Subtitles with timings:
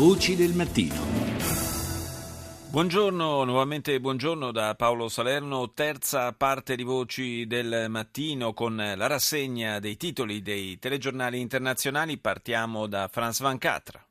[0.00, 0.94] Voci del mattino.
[2.70, 9.78] Buongiorno, nuovamente buongiorno da Paolo Salerno, terza parte di Voci del Mattino con la rassegna
[9.78, 12.16] dei titoli dei telegiornali internazionali.
[12.16, 14.09] Partiamo da France 24.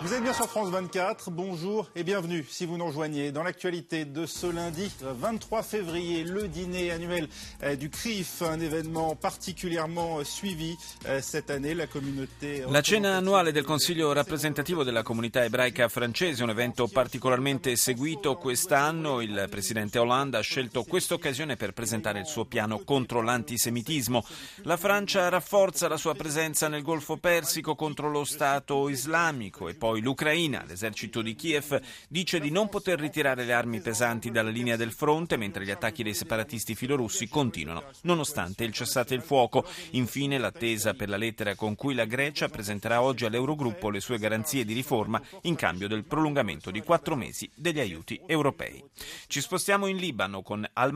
[0.00, 3.32] Vous êtes bien sur France 24, bonjour et bienvenue si vous nous rejoignez.
[3.32, 7.28] Dans l'actualité de ce lundi 23 février, le dîner annuel
[7.64, 10.76] euh, du CRIF, un événement particulièrement suivi
[11.06, 11.74] euh, cette année.
[11.74, 12.62] La communauté...
[12.68, 19.20] La cena annuale del Consiglio rappresentativo della comunità ebraica francese, un evento particolarmente seguito quest'anno.
[19.20, 24.24] Il presidente Hollande ha scelto questa occasione per presentare il suo piano contro l'antisemitismo.
[24.62, 29.87] La Francia rafforza la sua presenza nel Golfo Persico contro lo Stato islamico e poi
[29.88, 30.64] poi l'Ucraina.
[30.66, 35.38] L'esercito di Kiev dice di non poter ritirare le armi pesanti dalla linea del fronte,
[35.38, 39.64] mentre gli attacchi dei separatisti filorussi continuano, nonostante il cessate il fuoco.
[39.92, 44.66] Infine, l'attesa per la lettera con cui la Grecia presenterà oggi all'Eurogruppo le sue garanzie
[44.66, 48.84] di riforma in cambio del prolungamento di quattro mesi degli aiuti europei.
[49.26, 50.92] Ci spostiamo in Libano con Al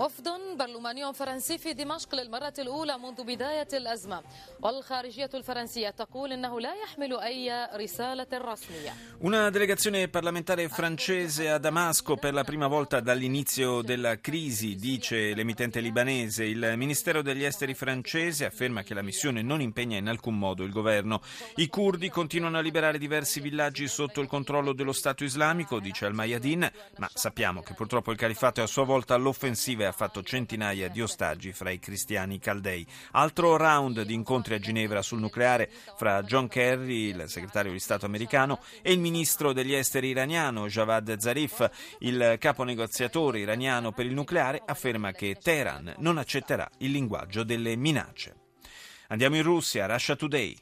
[0.00, 4.22] وفد برلماني فرنسي في دمشق للمرة الأولى منذ بداية الأزمة
[4.62, 12.16] والخارجية الفرنسية تقول أنه لا يحمل أي رسالة رسمية Una delegazione parlamentare francese a Damasco
[12.16, 16.44] per la prima volta dall'inizio della crisi, dice l'emittente libanese.
[16.44, 20.70] Il Ministero degli Esteri francese afferma che la missione non impegna in alcun modo il
[20.70, 21.22] governo.
[21.56, 26.70] I curdi continuano a liberare diversi villaggi sotto il controllo dello Stato islamico, dice Al-Mayadin,
[26.98, 30.87] ma sappiamo che purtroppo il califato è a sua volta all'offensiva e ha fatto centinaia
[30.87, 32.85] di ostaggi fra i cristiani caldei.
[33.11, 38.05] Altro round di incontri a Ginevra sul nucleare fra John Kerry, il segretario di Stato
[38.05, 41.69] americano, e il ministro degli esteri iraniano Javad Zarif.
[41.99, 47.75] Il capo negoziatore iraniano per il nucleare afferma che Teheran non accetterà il linguaggio delle
[47.75, 48.35] minacce.
[49.09, 50.55] Andiamo in Russia, Russia Today.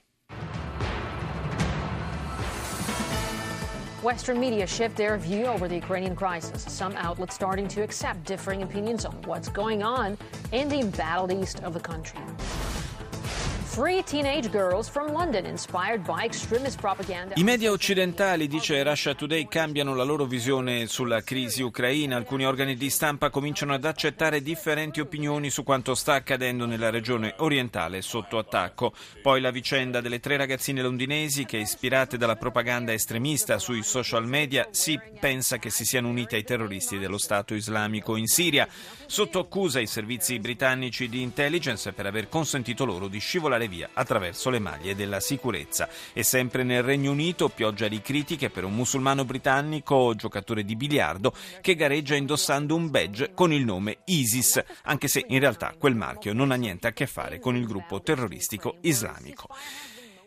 [4.04, 6.64] Western media shift their view over the Ukrainian crisis.
[6.72, 10.18] Some outlets starting to accept differing opinions on what's going on
[10.54, 12.22] in the embattled east of the country.
[17.36, 22.16] I media occidentali, dice Russia Today, cambiano la loro visione sulla crisi ucraina.
[22.16, 27.36] Alcuni organi di stampa cominciano ad accettare differenti opinioni su quanto sta accadendo nella regione
[27.38, 28.92] orientale sotto attacco.
[29.22, 34.68] Poi la vicenda delle tre ragazzine londinesi che, ispirate dalla propaganda estremista sui social media,
[34.72, 38.68] si pensa che si siano unite ai terroristi dello Stato islamico in Siria.
[39.06, 44.50] Sotto accusa i servizi britannici di intelligence per aver consentito loro di scivolare via attraverso
[44.50, 45.90] le maglie della sicurezza.
[46.14, 51.34] E sempre nel Regno Unito, pioggia di critiche per un musulmano britannico, giocatore di biliardo,
[51.62, 56.34] che gareggia indossando un badge con il nome ISIS, anche se in realtà quel marchio
[56.34, 59.48] non ha niente a che fare con il gruppo terroristico islamico.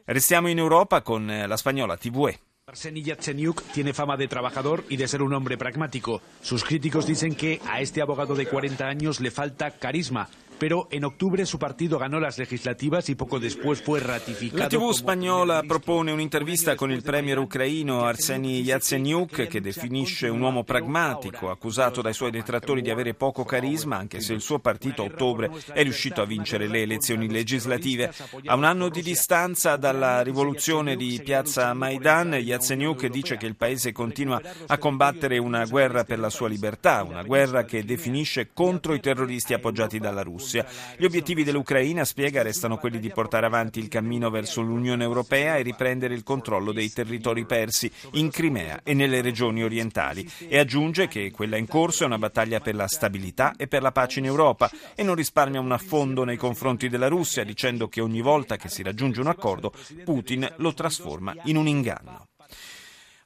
[0.04, 2.38] Restiamo in Europa con la spagnola TVE.
[2.64, 6.22] Arseny Yatsenyuk tiene fama de trabajador y de ser un hombre pragmático.
[6.42, 10.28] Sus críticos dicen que a este abogado de 40 años le falta carisma.
[10.62, 14.62] Pero en octubre su partido ganó las legislativas y poco después fue ratificado.
[14.62, 20.62] La TV spagnola propone un'intervista con il premier ucraino Arseny Yatsenyuk che definisce un uomo
[20.62, 25.06] pragmatico, accusato dai suoi detrattori di avere poco carisma, anche se il suo partito a
[25.06, 28.12] ottobre è riuscito a vincere le elezioni legislative.
[28.44, 33.90] A un anno di distanza dalla rivoluzione di piazza Maidan, Yatsenyuk dice che il paese
[33.90, 39.00] continua a combattere una guerra per la sua libertà, una guerra che definisce contro i
[39.00, 40.51] terroristi appoggiati dalla Russia.
[40.96, 45.62] Gli obiettivi dell'Ucraina, spiega, restano quelli di portare avanti il cammino verso l'Unione Europea e
[45.62, 50.28] riprendere il controllo dei territori persi in Crimea e nelle regioni orientali.
[50.48, 53.92] E aggiunge che quella in corso è una battaglia per la stabilità e per la
[53.92, 58.20] pace in Europa e non risparmia un affondo nei confronti della Russia, dicendo che ogni
[58.20, 59.72] volta che si raggiunge un accordo
[60.04, 62.28] Putin lo trasforma in un inganno.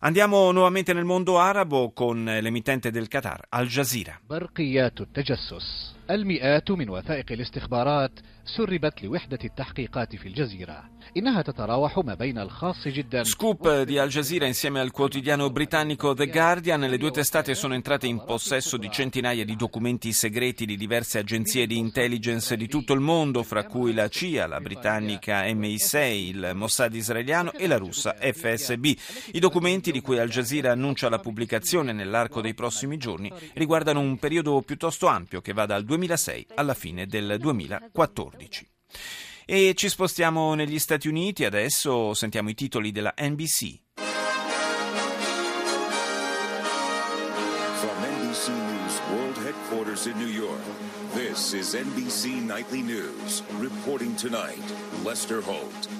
[0.00, 4.20] Andiamo nuovamente nel mondo arabo con l'emittente del Qatar, Al Jazeera.
[6.09, 8.12] المئات من وثائق الاستخبارات
[8.46, 10.84] سربت لوحدة التحقيقات في الجزيرة
[11.17, 16.28] إنها تتراوح ما بين الخاص جدا Scoop di Al Jazeera insieme al quotidiano britannico The
[16.28, 21.20] Guardian le due testate sono entrate in possesso di centinaia di documenti segreti di diverse
[21.20, 26.52] agenzie di intelligence di tutto il mondo fra cui la CIA, la britannica MI6, il
[26.55, 28.85] Mossad israeliano e la russa FSB.
[29.34, 34.17] I documenti di cui Al Jazeera annuncia la pubblicazione nell'arco dei prossimi giorni riguardano un
[34.17, 38.69] periodo piuttosto ampio che va dal 2006 alla fine del 2014.
[39.47, 43.81] E ci spostiamo negli Stati Uniti, adesso sentiamo i titoli della NBC.
[47.81, 50.63] From NBC News World Headquarters in New York,
[51.15, 53.42] this is NBC Nightly News.
[53.60, 54.65] Reporting tonight,
[55.03, 55.96] Lester Holt.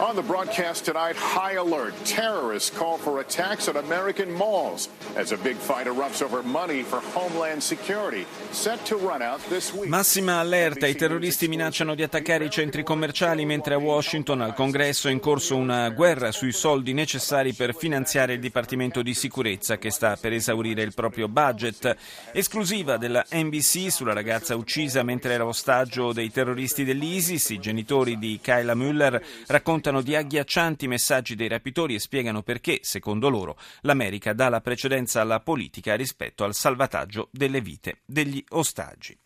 [0.00, 1.94] On the broadcast tonight, high alert.
[2.04, 7.00] Terrorists call for attacks at American malls as a big fight erupts over money for
[7.14, 9.88] Homeland Security, set to run out this week.
[9.88, 15.08] Massima allerta, i terroristi minacciano di attaccare i centri commerciali mentre a Washington al congresso
[15.08, 19.90] è in corso una guerra sui soldi necessari per finanziare il Dipartimento di Sicurezza che
[19.90, 21.96] sta per esaurire il proprio budget.
[22.32, 28.40] Esclusiva della NBC sulla ragazza uccisa mentre era ostaggio dei terroristi dell'ISIS, i genitori di
[28.42, 34.48] Kyla Müller raccontano di agghiaccianti messaggi dei rapitori e spiegano perché, secondo loro, l'America dà
[34.48, 39.16] la precedenza alla politica rispetto al salvataggio delle vite degli ostaggi.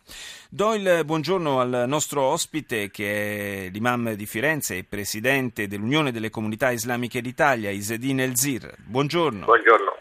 [0.49, 6.31] Do il buongiorno al nostro ospite che è l'imam di Firenze e presidente dell'Unione delle
[6.31, 8.75] Comunità Islamiche d'Italia, Isedin Elzir.
[8.79, 9.45] Buongiorno.
[9.45, 9.98] Buongiorno.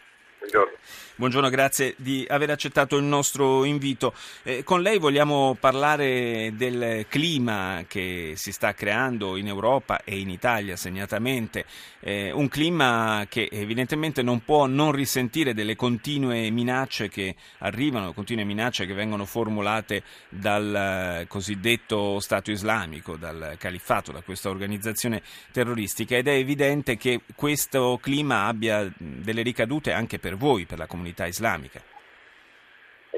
[1.17, 1.49] Buongiorno.
[1.49, 4.13] Grazie di aver accettato il nostro invito.
[4.43, 10.29] Eh, con lei vogliamo parlare del clima che si sta creando in Europa e in
[10.29, 11.65] Italia segnatamente,
[12.01, 18.43] eh, un clima che evidentemente non può non risentire delle continue minacce che arrivano, continue
[18.43, 26.27] minacce che vengono formulate dal cosiddetto Stato islamico, dal califfato, da questa organizzazione terroristica ed
[26.27, 31.25] è evidente che questo clima abbia delle ricadute anche per voi, per la comunità comunità
[31.25, 31.81] islamica.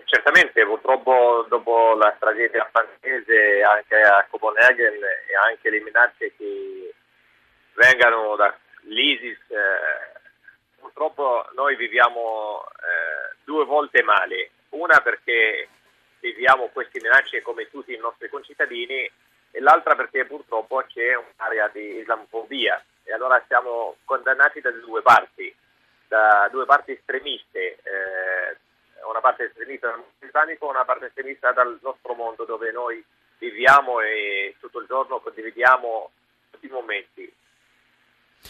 [0.06, 6.94] Certamente, purtroppo dopo la tragedia francese anche a Copenaghen e anche le minacce che
[7.74, 10.20] vengano dall'ISIS, eh,
[10.80, 14.52] purtroppo noi viviamo eh, due volte male.
[14.70, 15.68] Una perché
[16.20, 19.10] viviamo queste minacce come tutti i nostri concittadini
[19.52, 25.54] e l'altra perché purtroppo c'è un'area di islamofobia e allora siamo condannati da due parti
[26.10, 28.58] da due parti estremiste, eh,
[29.08, 33.04] una parte estremista dal mondo islamico e una parte estremista dal nostro mondo dove noi
[33.38, 36.12] viviamo e tutto il giorno condividiamo
[36.50, 37.32] tutti i momenti.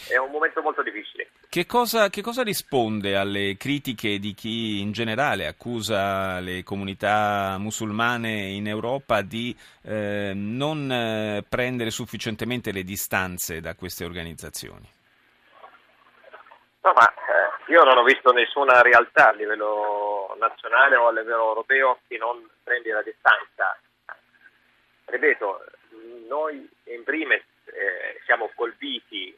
[0.07, 1.29] È un momento molto difficile.
[1.49, 8.49] Che cosa, che cosa, risponde alle critiche di chi in generale accusa le comunità musulmane
[8.49, 14.97] in Europa di eh, non eh, prendere sufficientemente le distanze da queste organizzazioni?
[16.81, 17.13] No, ma
[17.67, 22.47] io non ho visto nessuna realtà a livello nazionale o a livello europeo che non
[22.63, 23.77] prende la distanza.
[25.05, 25.65] Ripeto,
[26.27, 29.35] noi in primis eh, siamo colpiti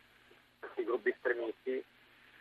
[0.60, 1.84] da questi gruppi estremisti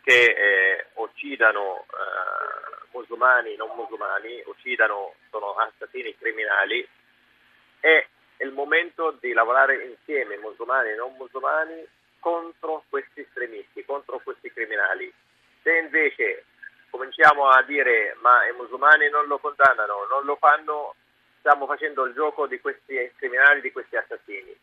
[0.03, 6.87] che eh, uccidano eh, musulmani, non musulmani, uccidano, sono assassini criminali
[7.81, 8.07] è
[8.37, 11.85] il momento di lavorare insieme, musulmani e non musulmani,
[12.21, 15.11] contro questi estremisti, contro questi criminali
[15.63, 16.45] se invece
[16.89, 20.95] cominciamo a dire ma i musulmani non lo condannano, non lo fanno,
[21.39, 24.55] stiamo facendo il gioco di questi criminali, di questi assassini.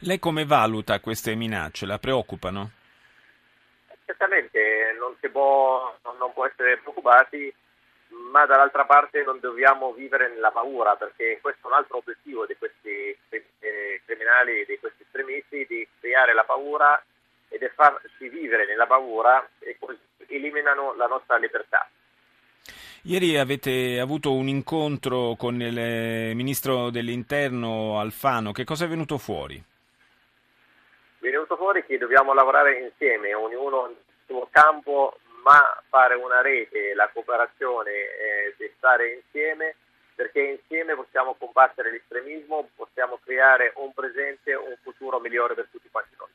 [0.00, 1.86] Lei come valuta queste minacce?
[1.86, 2.70] La preoccupano?
[4.04, 7.54] Certamente non si può, non può essere preoccupati,
[8.30, 12.56] ma dall'altra parte non dobbiamo vivere nella paura, perché questo è un altro obiettivo di
[12.56, 17.02] questi eh, criminali, di questi estremisti, di creare la paura
[17.48, 21.88] ed è farsi vivere nella paura e così eliminano la nostra libertà.
[23.02, 29.18] Ieri avete avuto un incontro con il eh, ministro dell'interno Alfano, che cosa è venuto
[29.18, 29.56] fuori?
[29.56, 33.96] È venuto fuori che dobbiamo lavorare insieme, ognuno nel
[34.26, 39.76] suo campo, ma fare una rete, la cooperazione, eh, stare insieme,
[40.14, 46.14] perché insieme possiamo combattere l'estremismo, possiamo creare un presente, un futuro migliore per tutti quanti
[46.18, 46.28] noi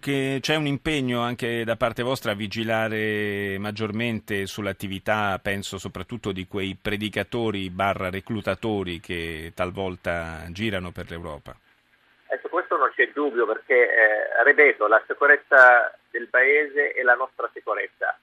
[0.00, 6.76] c'è un impegno anche da parte vostra a vigilare maggiormente sull'attività, penso soprattutto di quei
[6.80, 11.56] predicatori barra reclutatori che talvolta girano per l'Europa.
[12.80, 18.18] Non c'è dubbio perché, eh, ripeto, la sicurezza del Paese è la nostra sicurezza.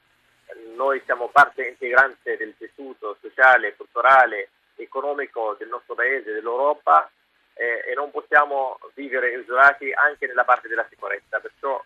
[0.75, 7.07] Noi siamo parte integrante del tessuto sociale, culturale, economico del nostro Paese, dell'Europa
[7.53, 11.79] eh, e non possiamo vivere isolati anche nella parte della sicurezza, perciò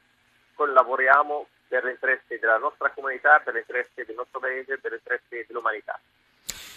[0.54, 6.00] collaboriamo per l'interesse della nostra comunità, per l'interesse del nostro paese, per l'interesse dell'umanità.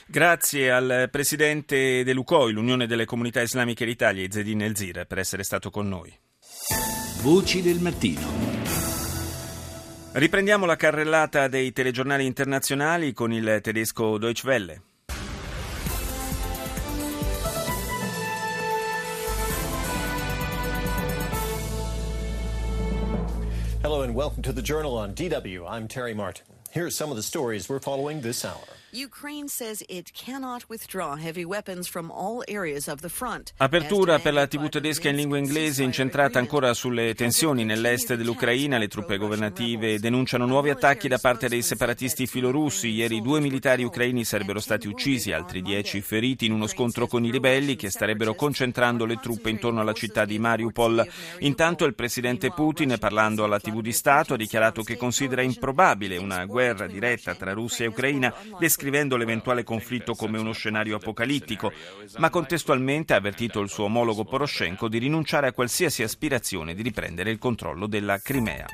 [0.07, 5.89] Grazie al presidente dell'UCOI, l'Unione delle Comunità Islamiche d'Italia, Izzedin Elzir, per essere stato con
[5.89, 6.13] noi.
[7.23, 8.21] Voci del mattino.
[10.13, 14.83] Riprendiamo la carrellata dei telegiornali internazionali con il tedesco Deutsche Welle.
[23.83, 25.67] Hello and welcome to the Journal on DW.
[25.67, 26.45] I'm Terry Martin.
[26.71, 28.84] Here are some of the stories we're following this hour.
[33.57, 38.79] Apertura per la TV tedesca in lingua inglese incentrata ancora sulle tensioni nell'est dell'Ucraina.
[38.79, 42.87] Le truppe governative denunciano nuovi attacchi da parte dei separatisti filorussi.
[42.87, 47.33] Ieri due militari ucraini sarebbero stati uccisi, altri dieci feriti in uno scontro con i
[47.33, 51.05] ribelli che starebbero concentrando le truppe intorno alla città di Mariupol.
[51.41, 56.45] Intanto il presidente Putin, parlando alla TV di Stato, ha dichiarato che considera improbabile una
[56.45, 58.83] guerra diretta tra Russia e Ucraina, descrivendo
[59.17, 61.73] l'eventuale conflitto come uno scenario apocalittico,
[62.19, 67.31] ma contestualmente ha avvertito il suo omologo Poroshenko di rinunciare a qualsiasi aspirazione di riprendere
[67.31, 68.67] il controllo della Crimea.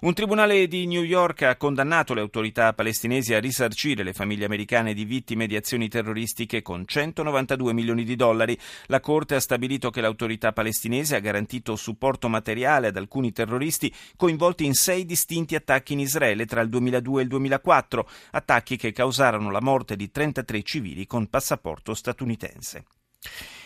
[0.00, 4.94] Un tribunale di New York ha condannato le autorità palestinesi a risarcire le famiglie americane
[4.94, 8.58] di vittime di azioni terroristiche con 192 milioni di dollari.
[8.86, 14.64] La Corte ha stabilito che l'autorità palestinese ha garantito supporto materiale ad alcuni terroristi coinvolti
[14.64, 19.50] in sei distinti attacchi in Israele tra il 2002 e il 2004, attacchi che causarono
[19.50, 22.84] la morte di 33 civili con passaporto statunitense.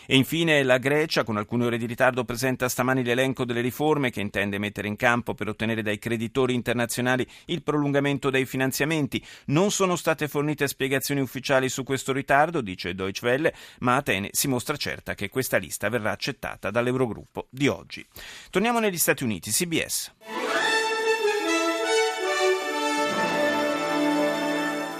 [0.07, 4.21] E infine la Grecia, con alcune ore di ritardo, presenta stamani l'elenco delle riforme che
[4.21, 9.23] intende mettere in campo per ottenere dai creditori internazionali il prolungamento dei finanziamenti.
[9.45, 14.47] Non sono state fornite spiegazioni ufficiali su questo ritardo, dice Deutsche Welle, ma Atene si
[14.47, 18.05] mostra certa che questa lista verrà accettata dall'Eurogruppo di oggi.
[18.49, 20.13] Torniamo negli Stati Uniti, CBS.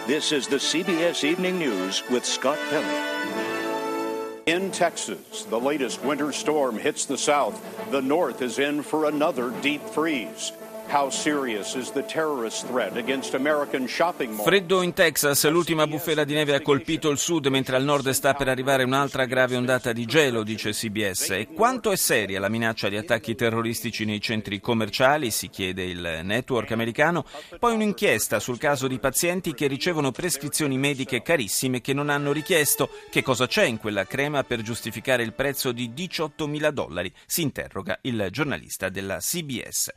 [0.08, 3.55] This is the CBS Evening News with Scott Pelley.
[4.46, 7.60] In Texas, the latest winter storm hits the south.
[7.90, 10.52] The north is in for another deep freeze.
[14.44, 18.34] Freddo in Texas, l'ultima bufera di neve ha colpito il sud mentre al nord sta
[18.34, 21.32] per arrivare un'altra grave ondata di gelo, dice CBS.
[21.32, 26.22] E quanto è seria la minaccia di attacchi terroristici nei centri commerciali, si chiede il
[26.24, 27.26] network americano.
[27.60, 32.90] Poi un'inchiesta sul caso di pazienti che ricevono prescrizioni mediche carissime che non hanno richiesto.
[33.10, 37.12] Che cosa c'è in quella crema per giustificare il prezzo di 18 mila dollari?
[37.26, 39.92] Si interroga il giornalista della CBS.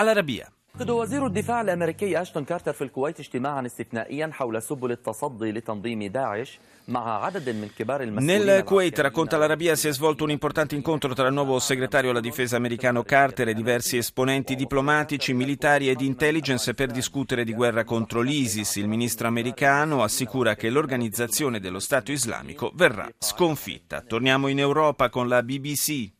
[0.00, 0.48] العربية
[0.88, 8.62] وزير الدفاع الامريكي اشتون كارتر في الكويت اجتماعا استثنائيا حول سبل التصدي لتنظيم داعش Nel
[8.64, 12.54] Kuwait, racconta l'Arabia, si è svolto un importante incontro tra il nuovo segretario alla difesa
[12.54, 18.20] americano Carter e diversi esponenti diplomatici, militari e di intelligence per discutere di guerra contro
[18.20, 18.76] l'ISIS.
[18.76, 24.02] Il ministro americano assicura che l'organizzazione dello Stato islamico verrà sconfitta.
[24.02, 26.12] Torniamo in Europa con la BBC.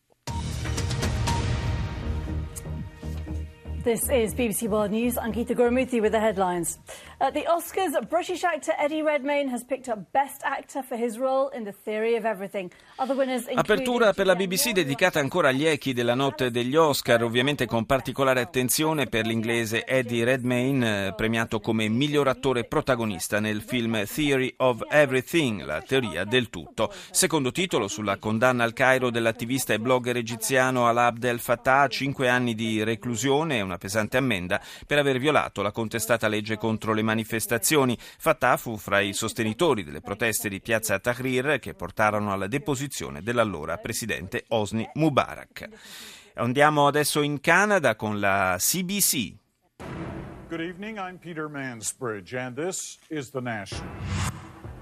[3.84, 5.18] This is BBC World News.
[5.18, 6.78] I'm Gurumuthy with the headlines.
[7.24, 11.52] At the Oscars, British actor Eddie Redmayne has picked up Best Actor for his role
[11.56, 12.72] in The Theory of Everything.
[12.98, 17.68] Other winners Apertura per la BBC dedicata ancora agli echi della notte degli Oscar, ovviamente
[17.68, 24.04] con particolare attenzione per l'inglese Eddie Redmayne, eh, premiato come miglior attore protagonista nel film
[24.04, 26.92] Theory of Everything, la teoria del tutto.
[27.12, 32.30] Secondo titolo sulla condanna al Cairo dell'attivista e blogger egiziano Alaa Abdel Fattah a cinque
[32.30, 37.10] anni di reclusione e una pesante ammenda per aver violato la contestata legge contro le
[37.12, 37.98] manifestazioni.
[38.00, 43.78] Fattah fu fra i sostenitori delle proteste di piazza Tahrir che portarono alla deposizione dell'allora
[43.78, 45.68] presidente Hosni Mubarak.
[46.36, 49.40] Andiamo adesso in Canada con la CBC.
[50.48, 54.21] Good evening, I'm Peter Mansbridge and this is The National.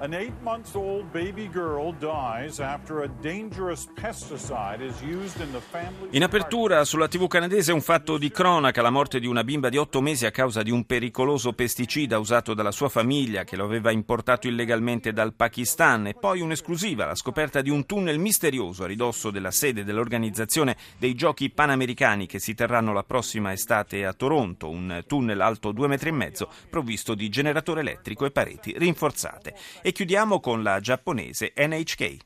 [0.01, 5.59] An eight month old baby girl dies after a dangerous pesticide is used in the
[5.59, 6.07] family.
[6.11, 9.75] In apertura sulla TV canadese un fatto di cronaca, la morte di una bimba di
[9.75, 13.91] otto mesi a causa di un pericoloso pesticida usato dalla sua famiglia che lo aveva
[13.91, 19.31] importato illegalmente dal Pakistan e poi un'esclusiva, la scoperta di un tunnel misterioso a ridosso
[19.31, 25.03] della sede dell'organizzazione dei giochi panamericani che si terranno la prossima estate a Toronto, un
[25.05, 29.55] tunnel alto due metri e mezzo provvisto di generatore elettrico e pareti rinforzate.
[29.89, 32.17] E chiudiamo con la giapponese NHK.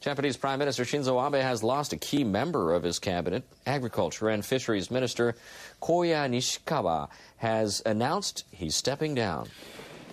[0.00, 3.44] Japanese Prime Minister Shinzo Abe has lost a key member of his cabinet.
[3.64, 5.36] Agriculture and Fisheries Minister
[5.80, 9.46] Koya Nishikawa has announced he's stepping down.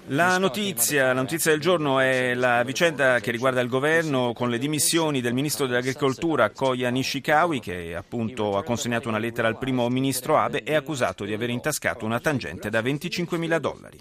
[0.09, 4.59] La notizia, la notizia, del giorno è la vicenda che riguarda il governo con le
[4.59, 10.37] dimissioni del ministro dell'agricoltura Koya Nishikawi che appunto ha consegnato una lettera al primo ministro
[10.37, 13.97] Abe e è accusato di aver intascato una tangente da 25 mila dollari.